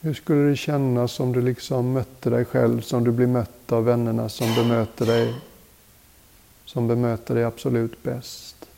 Hur 0.05 0.13
skulle 0.13 0.49
det 0.49 0.55
kännas 0.55 1.19
om 1.19 1.33
du 1.33 1.41
liksom 1.41 1.91
mötte 1.91 2.29
dig 2.29 2.45
själv 2.45 2.81
som 2.81 3.03
du 3.03 3.11
blir 3.11 3.27
mött 3.27 3.71
av 3.71 3.85
vännerna 3.85 4.29
som 4.29 4.55
bemöter 4.55 5.05
dig, 5.05 5.35
som 6.65 6.87
bemöter 6.87 7.35
dig 7.35 7.43
absolut 7.43 8.03
bäst? 8.03 8.69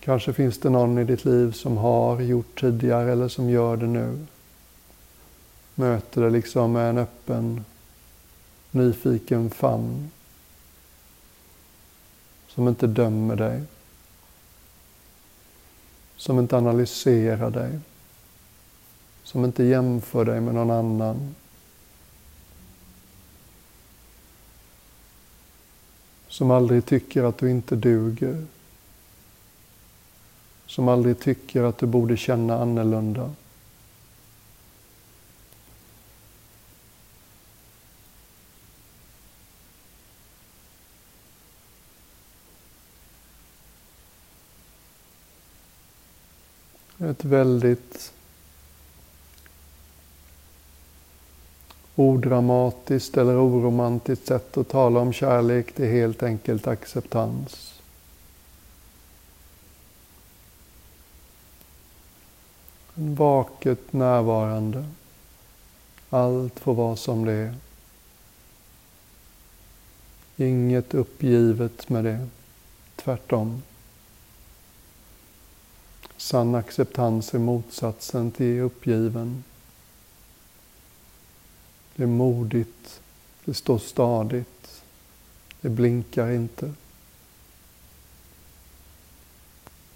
Kanske 0.00 0.32
finns 0.32 0.58
det 0.58 0.70
någon 0.70 0.98
i 0.98 1.04
ditt 1.04 1.24
liv 1.24 1.52
som 1.52 1.76
har 1.76 2.20
gjort 2.20 2.60
tidigare 2.60 3.12
eller 3.12 3.28
som 3.28 3.50
gör 3.50 3.76
det 3.76 3.86
nu. 3.86 4.26
Möter 5.74 6.20
dig 6.22 6.30
liksom 6.30 6.72
med 6.72 6.90
en 6.90 6.98
öppen, 6.98 7.64
nyfiken 8.70 9.50
famn. 9.50 10.10
Som 12.48 12.68
inte 12.68 12.86
dömer 12.86 13.36
dig 13.36 13.62
som 16.22 16.38
inte 16.38 16.56
analyserar 16.56 17.50
dig, 17.50 17.78
som 19.22 19.44
inte 19.44 19.64
jämför 19.64 20.24
dig 20.24 20.40
med 20.40 20.54
någon 20.54 20.70
annan. 20.70 21.34
Som 26.28 26.50
aldrig 26.50 26.86
tycker 26.86 27.24
att 27.24 27.38
du 27.38 27.50
inte 27.50 27.76
duger. 27.76 28.46
Som 30.66 30.88
aldrig 30.88 31.20
tycker 31.20 31.62
att 31.62 31.78
du 31.78 31.86
borde 31.86 32.16
känna 32.16 32.58
annorlunda. 32.58 33.30
Ett 47.22 47.26
väldigt 47.26 48.12
odramatiskt 51.96 53.16
eller 53.16 53.46
oromantiskt 53.46 54.26
sätt 54.26 54.56
att 54.56 54.68
tala 54.68 55.00
om 55.00 55.12
kärlek. 55.12 55.72
Det 55.76 55.86
är 55.86 55.92
helt 55.92 56.22
enkelt 56.22 56.66
acceptans. 56.66 57.80
En 62.94 63.14
vaket 63.14 63.92
närvarande. 63.92 64.84
Allt 66.10 66.60
får 66.60 66.74
vara 66.74 66.96
som 66.96 67.24
det 67.24 67.32
är. 67.32 67.54
Inget 70.36 70.94
uppgivet 70.94 71.88
med 71.88 72.04
det. 72.04 72.28
Tvärtom. 72.96 73.62
Sann 76.22 76.54
acceptans 76.54 77.34
är 77.34 77.38
motsatsen 77.38 78.30
till 78.30 78.60
uppgiven. 78.60 79.44
Det 81.96 82.02
är 82.02 82.06
modigt. 82.06 83.00
Det 83.44 83.54
står 83.54 83.78
stadigt. 83.78 84.82
Det 85.60 85.68
blinkar 85.68 86.30
inte. 86.30 86.72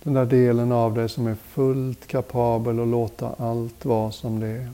Den 0.03 0.15
där 0.15 0.27
delen 0.27 0.73
av 0.73 0.95
dig 0.95 1.09
som 1.09 1.27
är 1.27 1.35
fullt 1.35 2.07
kapabel 2.07 2.81
att 2.81 2.89
låta 2.89 3.35
allt 3.39 3.85
vara 3.85 4.13
som 4.13 4.41
det 4.41 4.47
är. 4.47 4.71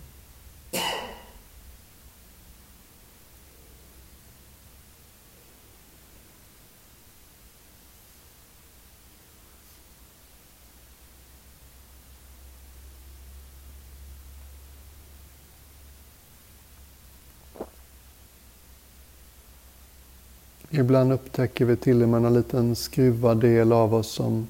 Ibland 20.82 21.12
upptäcker 21.12 21.64
vi 21.64 21.76
till 21.76 22.02
och 22.02 22.08
med 22.08 22.24
en 22.24 22.34
liten 22.34 22.76
skruvad 22.76 23.40
del 23.40 23.72
av 23.72 23.94
oss 23.94 24.10
som 24.10 24.46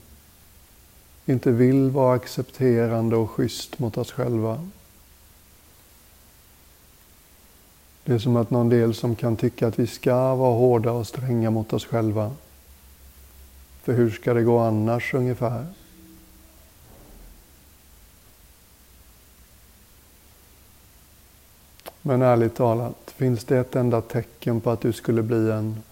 inte 1.27 1.51
vill 1.51 1.91
vara 1.91 2.15
accepterande 2.15 3.17
och 3.17 3.31
schysst 3.31 3.79
mot 3.79 3.99
oss 3.99 4.13
själva. 4.13 4.69
Det 8.05 8.13
är 8.13 8.19
som 8.19 8.37
att 8.37 8.51
någon 8.51 8.69
del 8.69 8.95
som 8.95 9.17
kan 9.17 9.37
tycka 9.37 9.67
att 9.67 9.79
vi 9.79 9.87
ska 9.87 10.35
vara 10.35 10.55
hårda 10.55 10.93
och 10.93 11.07
stränga 11.07 11.51
mot 11.51 11.73
oss 11.73 11.87
själva. 11.87 12.33
För 13.83 13.93
hur 13.93 14.11
ska 14.11 14.35
det 14.35 14.43
gå 14.43 14.59
annars 14.59 15.15
ungefär? 15.15 15.67
Men 22.03 22.23
ärligt 22.23 22.55
talat, 22.55 23.15
finns 23.17 23.45
det 23.45 23.59
ett 23.59 23.77
enda 23.77 24.01
tecken 24.01 24.61
på 24.61 24.71
att 24.71 24.81
du 24.81 24.93
skulle 24.93 25.23
bli 25.23 25.51
en 25.51 25.83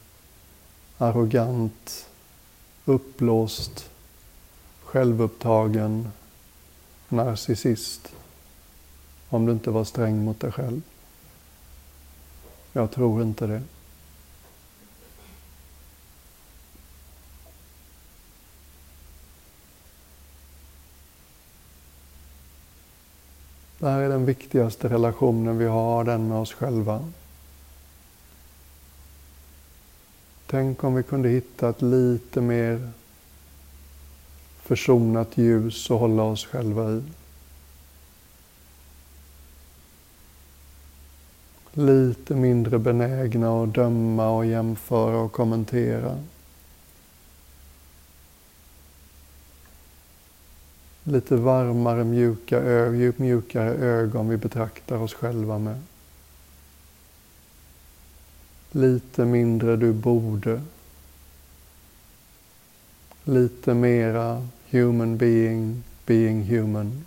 arrogant, 1.01 2.07
uppblåst, 2.85 3.91
självupptagen 4.85 6.13
narcissist 7.09 8.13
om 9.29 9.47
du 9.47 9.53
inte 9.53 9.71
var 9.71 9.85
sträng 9.85 10.25
mot 10.25 10.41
dig 10.41 10.53
själv. 10.53 10.83
Jag 12.73 12.91
tror 12.91 13.23
inte 13.23 13.47
det. 13.47 13.63
Det 23.79 23.89
här 23.89 24.01
är 24.01 24.09
den 24.09 24.25
viktigaste 24.25 24.89
relationen 24.89 25.59
vi 25.59 25.67
har, 25.67 26.05
den 26.05 26.29
med 26.29 26.39
oss 26.39 26.53
själva. 26.53 27.09
Tänk 30.51 30.85
om 30.85 30.95
vi 30.95 31.03
kunde 31.03 31.29
hitta 31.29 31.69
ett 31.69 31.83
lite 31.83 32.41
mer 32.41 32.91
försonat 34.63 35.39
ljus 35.39 35.91
att 35.91 36.01
hålla 36.01 36.23
oss 36.23 36.47
själva 36.47 36.91
i. 36.91 37.03
Lite 41.73 42.35
mindre 42.35 42.79
benägna 42.79 43.63
att 43.63 43.75
döma 43.75 44.31
och 44.31 44.47
jämföra 44.47 45.19
och 45.19 45.33
kommentera. 45.33 46.19
Lite 51.05 51.37
varmare, 51.37 52.05
mjuka, 52.05 52.61
mjukare 53.17 53.75
ögon 53.75 54.29
vi 54.29 54.37
betraktar 54.37 54.97
oss 54.97 55.15
själva 55.15 55.59
med. 55.59 55.81
Lite 58.73 59.25
mindre 59.25 59.77
du 59.77 59.93
borde. 59.93 60.63
Lite 63.25 63.75
mera 63.75 64.47
human 64.71 65.17
being, 65.17 65.83
being 66.07 66.43
human. 66.43 67.05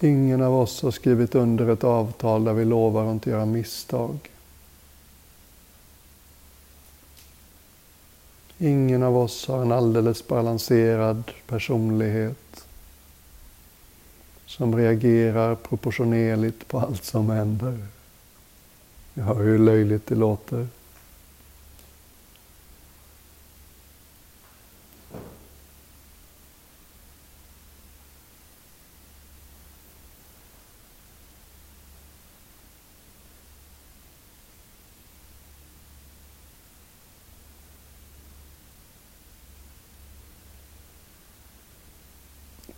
Ingen 0.00 0.42
av 0.42 0.54
oss 0.54 0.82
har 0.82 0.90
skrivit 0.90 1.34
under 1.34 1.68
ett 1.68 1.84
avtal 1.84 2.44
där 2.44 2.52
vi 2.52 2.64
lovar 2.64 3.06
att 3.06 3.12
inte 3.12 3.30
göra 3.30 3.46
misstag. 3.46 4.18
Ingen 8.58 9.02
av 9.02 9.16
oss 9.16 9.46
har 9.48 9.62
en 9.62 9.72
alldeles 9.72 10.28
balanserad 10.28 11.22
personlighet 11.46 12.67
som 14.48 14.76
reagerar 14.76 15.54
proportionerligt 15.54 16.68
på 16.68 16.80
allt 16.80 17.04
som 17.04 17.30
händer. 17.30 17.78
Jag 19.14 19.24
hör 19.24 19.34
hur 19.34 19.58
löjligt 19.58 20.06
det 20.06 20.14
låter. 20.14 20.66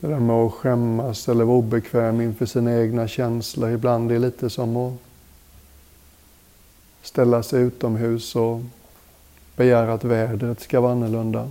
Det 0.00 0.06
där 0.06 0.20
med 0.20 0.36
att 0.36 0.52
skämmas 0.52 1.28
eller 1.28 1.44
vara 1.44 1.56
obekväm 1.56 2.20
inför 2.20 2.46
sina 2.46 2.80
egna 2.80 3.08
känslor. 3.08 3.70
Ibland 3.70 4.10
är 4.10 4.14
det 4.14 4.20
lite 4.20 4.50
som 4.50 4.76
att 4.76 4.92
ställa 7.02 7.42
sig 7.42 7.62
utomhus 7.62 8.36
och 8.36 8.60
begära 9.56 9.92
att 9.92 10.04
vädret 10.04 10.60
ska 10.60 10.80
vara 10.80 10.92
annorlunda. 10.92 11.50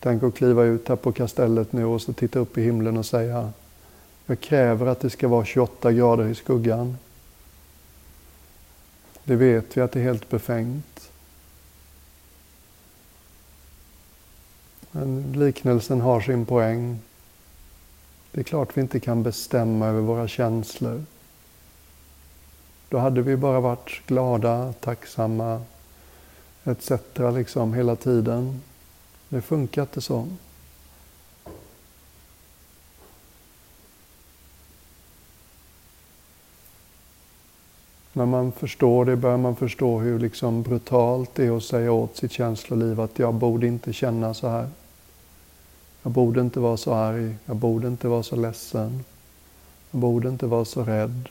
Tänk 0.00 0.22
att 0.22 0.34
kliva 0.34 0.64
ut 0.64 0.88
här 0.88 0.96
på 0.96 1.12
kastellet 1.12 1.72
nu 1.72 1.84
och 1.84 2.02
så 2.02 2.12
titta 2.12 2.38
upp 2.38 2.58
i 2.58 2.62
himlen 2.62 2.96
och 2.96 3.06
säga 3.06 3.52
Jag 4.26 4.40
kräver 4.40 4.86
att 4.86 5.00
det 5.00 5.10
ska 5.10 5.28
vara 5.28 5.44
28 5.44 5.92
grader 5.92 6.28
i 6.28 6.34
skuggan. 6.34 6.96
Det 9.24 9.36
vet 9.36 9.76
vi 9.76 9.80
att 9.80 9.92
det 9.92 10.00
är 10.00 10.04
helt 10.04 10.30
befängt. 10.30 11.09
Men 14.92 15.32
liknelsen 15.32 16.00
har 16.00 16.20
sin 16.20 16.46
poäng. 16.46 16.98
Det 18.32 18.40
är 18.40 18.44
klart 18.44 18.76
vi 18.76 18.80
inte 18.80 19.00
kan 19.00 19.22
bestämma 19.22 19.86
över 19.86 20.00
våra 20.00 20.28
känslor. 20.28 21.04
Då 22.88 22.98
hade 22.98 23.22
vi 23.22 23.36
bara 23.36 23.60
varit 23.60 24.02
glada, 24.06 24.72
tacksamma 24.80 25.62
etc. 26.64 26.90
liksom 27.34 27.74
hela 27.74 27.96
tiden. 27.96 28.60
Det 29.28 29.40
funkar 29.40 29.82
inte 29.82 30.00
så. 30.00 30.28
När 38.12 38.26
man 38.26 38.52
förstår 38.52 39.04
det 39.04 39.16
börjar 39.16 39.36
man 39.36 39.56
förstå 39.56 39.98
hur 39.98 40.18
liksom 40.18 40.62
brutalt 40.62 41.34
det 41.34 41.46
är 41.46 41.56
att 41.56 41.62
säga 41.62 41.92
åt 41.92 42.16
sitt 42.16 42.32
känsloliv 42.32 43.00
att 43.00 43.18
jag 43.18 43.34
borde 43.34 43.66
inte 43.66 43.92
känna 43.92 44.34
så 44.34 44.48
här. 44.48 44.68
Jag 46.02 46.12
borde 46.12 46.40
inte 46.40 46.60
vara 46.60 46.76
så 46.76 46.94
arg, 46.94 47.34
jag 47.44 47.56
borde 47.56 47.88
inte 47.88 48.08
vara 48.08 48.22
så 48.22 48.36
ledsen. 48.36 49.04
Jag 49.90 50.00
borde 50.00 50.28
inte 50.28 50.46
vara 50.46 50.64
så 50.64 50.84
rädd. 50.84 51.28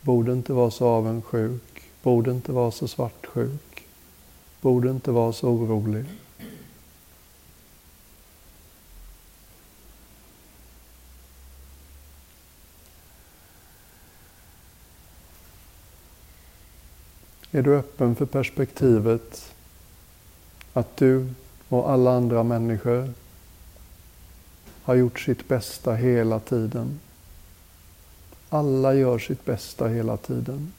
Borde 0.00 0.32
inte 0.32 0.52
vara 0.52 0.70
så 0.70 0.86
avundsjuk. 0.86 1.82
Borde 2.02 2.30
inte 2.30 2.52
vara 2.52 2.70
så 2.70 2.88
svartsjuk. 2.88 3.84
Borde 4.60 4.90
inte 4.90 5.10
vara 5.10 5.32
så 5.32 5.48
orolig. 5.48 6.04
Är 17.50 17.62
du 17.62 17.76
öppen 17.76 18.16
för 18.16 18.26
perspektivet 18.26 19.54
att 20.72 20.96
du 20.96 21.28
och 21.68 21.90
alla 21.90 22.10
andra 22.10 22.42
människor 22.42 23.12
har 24.82 24.94
gjort 24.94 25.20
sitt 25.20 25.48
bästa 25.48 25.94
hela 25.94 26.40
tiden. 26.40 27.00
Alla 28.48 28.94
gör 28.94 29.18
sitt 29.18 29.44
bästa 29.44 29.88
hela 29.88 30.16
tiden. 30.16 30.72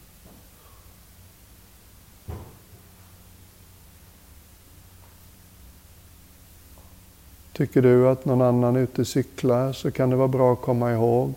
Tycker 7.53 7.81
du 7.81 8.07
att 8.07 8.25
någon 8.25 8.41
annan 8.41 8.75
är 8.75 8.79
ute 8.79 9.05
cyklar 9.05 9.73
så 9.73 9.91
kan 9.91 10.09
det 10.09 10.15
vara 10.15 10.27
bra 10.27 10.53
att 10.53 10.61
komma 10.61 10.91
ihåg. 10.91 11.33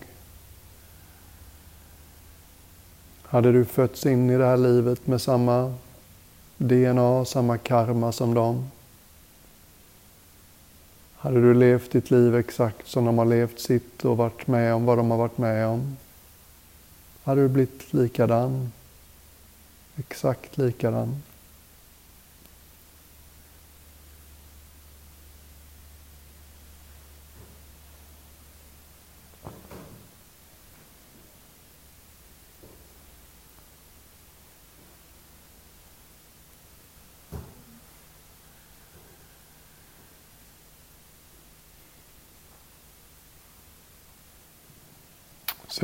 Hade 3.35 3.53
du 3.53 3.65
fötts 3.65 4.07
in 4.07 4.31
i 4.31 4.39
det 4.39 4.45
här 4.45 4.57
livet 4.57 5.07
med 5.07 5.21
samma 5.21 5.75
DNA, 6.57 7.25
samma 7.25 7.59
karma 7.59 8.13
som 8.13 8.35
dem? 8.35 8.71
Hade 11.17 11.41
du 11.41 11.55
levt 11.55 11.91
ditt 11.91 12.11
liv 12.11 12.37
exakt 12.37 12.89
som 12.89 13.05
de 13.05 13.19
har 13.19 13.25
levt 13.25 13.61
sitt 13.61 14.05
och 14.05 14.17
varit 14.17 14.47
med 14.47 14.75
om 14.75 14.85
vad 14.85 14.99
de 14.99 15.11
har 15.11 15.19
varit 15.19 15.39
med 15.39 15.67
om? 15.67 15.97
Hade 17.25 17.43
du 17.43 17.49
blivit 17.49 17.93
likadan? 17.93 18.73
Exakt 19.97 20.59
likadan? 20.59 21.23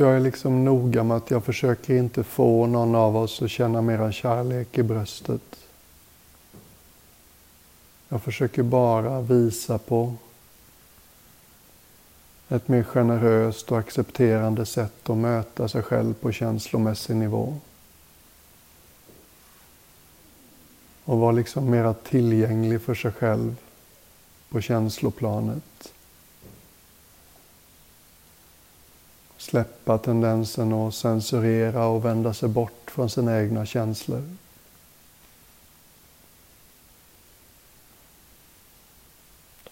Så 0.01 0.05
jag 0.05 0.15
är 0.15 0.19
liksom 0.19 0.65
noga 0.65 1.03
med 1.03 1.17
att 1.17 1.31
jag 1.31 1.43
försöker 1.43 1.95
inte 1.95 2.23
få 2.23 2.67
någon 2.67 2.95
av 2.95 3.17
oss 3.17 3.41
att 3.41 3.51
känna 3.51 3.81
mera 3.81 4.11
kärlek 4.11 4.77
i 4.77 4.83
bröstet. 4.83 5.41
Jag 8.09 8.23
försöker 8.23 8.63
bara 8.63 9.21
visa 9.21 9.77
på 9.77 10.13
ett 12.49 12.67
mer 12.67 12.83
generöst 12.83 13.71
och 13.71 13.77
accepterande 13.77 14.65
sätt 14.65 15.09
att 15.09 15.17
möta 15.17 15.67
sig 15.67 15.83
själv 15.83 16.13
på 16.13 16.31
känslomässig 16.31 17.15
nivå. 17.15 17.57
Och 21.05 21.17
vara 21.17 21.31
liksom 21.31 21.69
mera 21.69 21.93
tillgänglig 21.93 22.81
för 22.81 22.95
sig 22.95 23.11
själv 23.11 23.55
på 24.49 24.61
känsloplanet. 24.61 25.93
Släppa 29.51 29.97
tendensen 29.97 30.73
att 30.73 30.95
censurera 30.95 31.87
och 31.87 32.05
vända 32.05 32.33
sig 32.33 32.49
bort 32.49 32.91
från 32.91 33.09
sina 33.09 33.41
egna 33.41 33.65
känslor. 33.65 34.23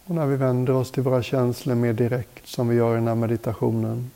Och 0.06 0.16
när 0.16 0.26
vi 0.26 0.36
vänder 0.36 0.74
oss 0.74 0.92
till 0.92 1.04
våra 1.04 1.24
känslor 1.24 1.76
mer 1.76 1.94
direkt, 1.94 2.48
som 2.48 2.68
vi 2.68 2.76
gör 2.76 2.92
i 2.92 2.96
den 2.96 3.08
här 3.08 3.16
meditationen, 3.16 4.12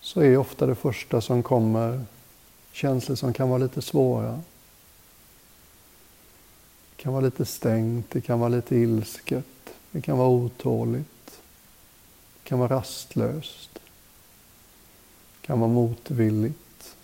så 0.00 0.20
är 0.20 0.36
ofta 0.36 0.66
det 0.66 0.74
första 0.74 1.20
som 1.20 1.42
kommer 1.42 2.04
känslor 2.72 3.16
som 3.16 3.32
kan 3.32 3.48
vara 3.48 3.58
lite 3.58 3.82
svåra. 3.82 4.40
Det 6.90 7.02
kan 7.02 7.12
vara 7.12 7.24
lite 7.24 7.44
stängt, 7.44 8.10
det 8.10 8.20
kan 8.20 8.40
vara 8.40 8.48
lite 8.48 8.76
ilsket, 8.76 9.74
det 9.90 10.00
kan 10.00 10.18
vara 10.18 10.28
otåligt, 10.28 11.40
det 12.42 12.48
kan 12.48 12.58
vara 12.58 12.76
rastlöst 12.76 13.68
kan 15.48 15.60
vara 15.60 15.70
motvilligt, 15.70 16.96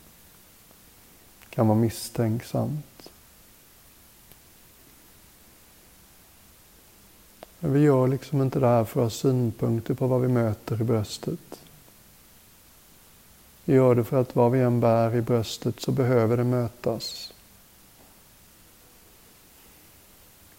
kan 1.50 1.68
vara 1.68 1.78
misstänksamt. 1.78 3.11
Men 7.59 7.72
vi 7.72 7.80
gör 7.80 8.09
liksom 8.09 8.42
inte 8.42 8.59
det 8.59 8.66
här 8.66 8.85
för 8.85 9.00
att 9.00 9.04
ha 9.04 9.11
synpunkter 9.11 9.94
på 9.94 10.07
vad 10.07 10.20
vi 10.20 10.28
möter 10.28 10.80
i 10.80 10.85
bröstet. 10.85 11.61
Vi 13.64 13.74
gör 13.74 13.94
det 13.94 14.04
för 14.04 14.20
att 14.20 14.37
vad 14.37 14.52
vi 14.52 14.61
än 14.61 14.80
bär 14.80 15.14
i 15.14 15.20
bröstet 15.20 15.80
så 15.80 15.92
behöver 15.92 16.37
det 16.37 16.44
mötas. 16.44 17.35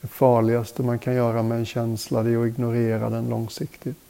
Det 0.02 0.08
farligaste 0.08 0.84
man 0.84 1.00
kan 1.00 1.16
göra 1.16 1.44
med 1.44 1.58
en 1.58 1.66
känsla 1.66 2.20
är 2.20 2.38
att 2.38 2.48
ignorera 2.48 3.10
den 3.10 3.30
långsiktigt. 3.30 4.05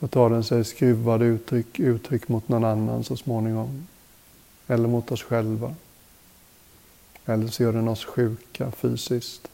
Då 0.00 0.08
tar 0.08 0.30
den 0.30 0.44
sig 0.44 0.64
skruvade 0.64 1.24
uttryck, 1.24 1.80
uttryck 1.80 2.28
mot 2.28 2.48
någon 2.48 2.64
annan 2.64 3.04
så 3.04 3.16
småningom. 3.16 3.86
Eller 4.66 4.88
mot 4.88 5.12
oss 5.12 5.22
själva. 5.22 5.74
Eller 7.26 7.48
så 7.48 7.62
gör 7.62 7.72
den 7.72 7.88
oss 7.88 8.04
sjuka 8.04 8.70
fysiskt. 8.70 9.48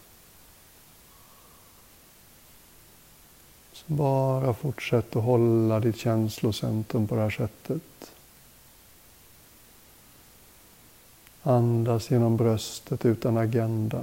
Så 3.72 3.84
bara 3.86 4.54
fortsätt 4.54 5.16
att 5.16 5.24
hålla 5.24 5.80
ditt 5.80 5.96
känslocentrum 5.96 7.06
på 7.06 7.14
det 7.14 7.20
här 7.20 7.30
sättet. 7.30 8.12
Andas 11.42 12.10
genom 12.10 12.36
bröstet 12.36 13.04
utan 13.04 13.36
agenda. 13.36 14.02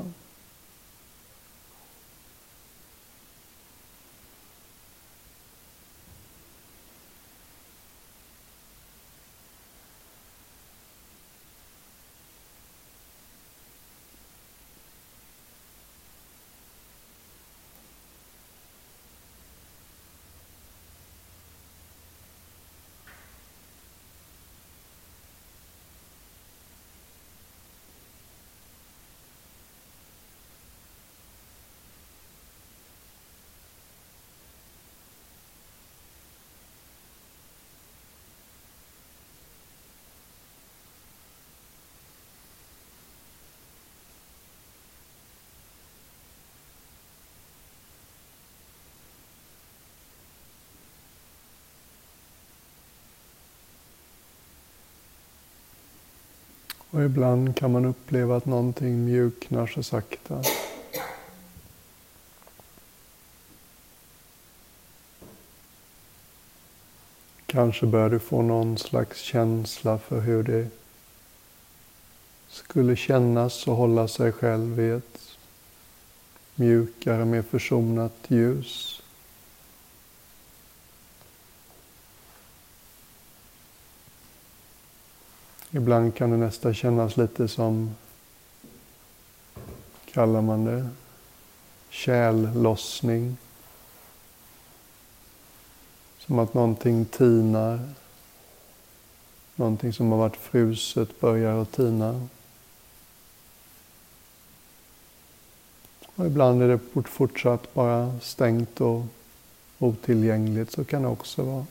Och 56.91 57.03
ibland 57.03 57.55
kan 57.55 57.71
man 57.71 57.85
uppleva 57.85 58.37
att 58.37 58.45
någonting 58.45 59.05
mjuknar 59.05 59.67
så 59.67 59.83
sakta. 59.83 60.43
Kanske 67.45 67.85
börjar 67.85 68.09
du 68.09 68.19
få 68.19 68.41
någon 68.41 68.77
slags 68.77 69.19
känsla 69.19 69.97
för 69.97 70.19
hur 70.19 70.43
det 70.43 70.67
skulle 72.49 72.95
kännas 72.95 73.67
att 73.67 73.77
hålla 73.77 74.07
sig 74.07 74.31
själv 74.31 74.79
i 74.79 74.89
ett 74.89 75.37
mjukare, 76.55 77.25
mer 77.25 77.41
försonat 77.41 78.13
ljus. 78.27 79.00
Ibland 85.71 86.15
kan 86.15 86.31
det 86.31 86.37
nästan 86.37 86.73
kännas 86.73 87.17
lite 87.17 87.47
som, 87.47 87.95
kallar 90.05 90.41
man 90.41 90.65
det, 90.65 90.89
källossning. 91.89 93.37
Som 96.19 96.39
att 96.39 96.53
någonting 96.53 97.05
tinar. 97.05 97.89
Någonting 99.55 99.93
som 99.93 100.11
har 100.11 100.17
varit 100.17 100.35
fruset 100.35 101.19
börjar 101.19 101.61
att 101.61 101.71
tina. 101.71 102.27
Och 106.15 106.25
ibland 106.25 106.61
är 106.61 106.67
det 106.67 107.03
fortsatt 107.09 107.73
bara 107.73 108.19
stängt 108.19 108.81
och 108.81 109.03
otillgängligt. 109.79 110.71
Så 110.71 110.83
kan 110.83 111.01
det 111.01 111.07
också 111.07 111.43
vara. 111.43 111.65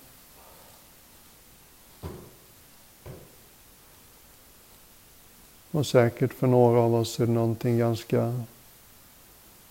Och 5.70 5.86
säkert 5.86 6.34
för 6.34 6.46
några 6.46 6.80
av 6.80 6.94
oss 6.94 7.20
är 7.20 7.26
det 7.26 7.32
någonting 7.32 7.78
ganska 7.78 8.34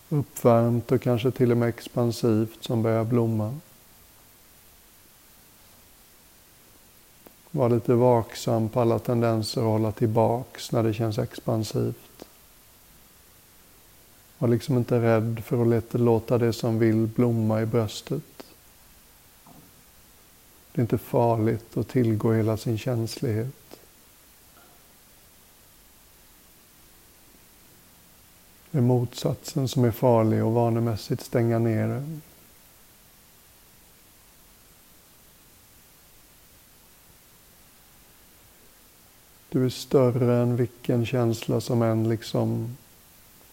uppvärmt 0.09 0.91
och 0.91 1.01
kanske 1.01 1.31
till 1.31 1.51
och 1.51 1.57
med 1.57 1.69
expansivt 1.69 2.63
som 2.63 2.83
börjar 2.83 3.03
blomma. 3.03 3.59
Var 7.51 7.69
lite 7.69 7.93
vaksam 7.93 8.69
på 8.69 8.81
alla 8.81 8.99
tendenser 8.99 9.61
att 9.61 9.67
hålla 9.67 9.91
tillbaks 9.91 10.71
när 10.71 10.83
det 10.83 10.93
känns 10.93 11.17
expansivt. 11.17 12.25
Var 14.37 14.47
liksom 14.47 14.77
inte 14.77 15.01
rädd 15.01 15.43
för 15.45 15.77
att 15.77 15.93
låta 15.93 16.37
det 16.37 16.53
som 16.53 16.79
vill 16.79 17.07
blomma 17.07 17.61
i 17.61 17.65
bröstet. 17.65 18.23
Det 20.71 20.79
är 20.79 20.81
inte 20.81 20.97
farligt 20.97 21.77
att 21.77 21.87
tillgå 21.87 22.33
hela 22.33 22.57
sin 22.57 22.77
känslighet. 22.77 23.58
Är 28.71 28.81
motsatsen 28.81 29.67
som 29.67 29.83
är 29.83 29.91
farlig 29.91 30.43
och 30.43 30.53
vanemässigt 30.53 31.21
stänga 31.21 31.59
ner 31.59 31.87
den. 31.87 32.21
Du 39.49 39.65
är 39.65 39.69
större 39.69 40.41
än 40.41 40.55
vilken 40.55 41.05
känsla 41.05 41.61
som 41.61 41.81
än 41.81 42.09
liksom 42.09 42.77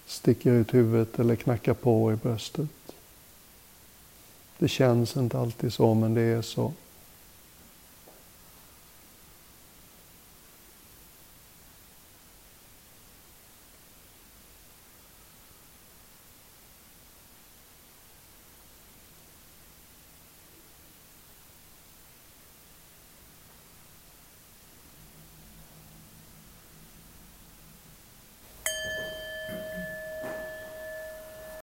sticker 0.07 0.51
ut 0.53 0.75
huvudet 0.75 1.19
eller 1.19 1.37
knackar 1.37 1.75
på 1.75 2.13
i 2.13 2.17
bröstet. 2.17 2.69
Det 4.59 4.69
känns 4.69 5.17
inte 5.17 5.39
alltid 5.39 5.73
så, 5.73 5.95
men 5.95 6.15
det 6.15 6.21
är 6.21 6.43
så. 6.43 6.73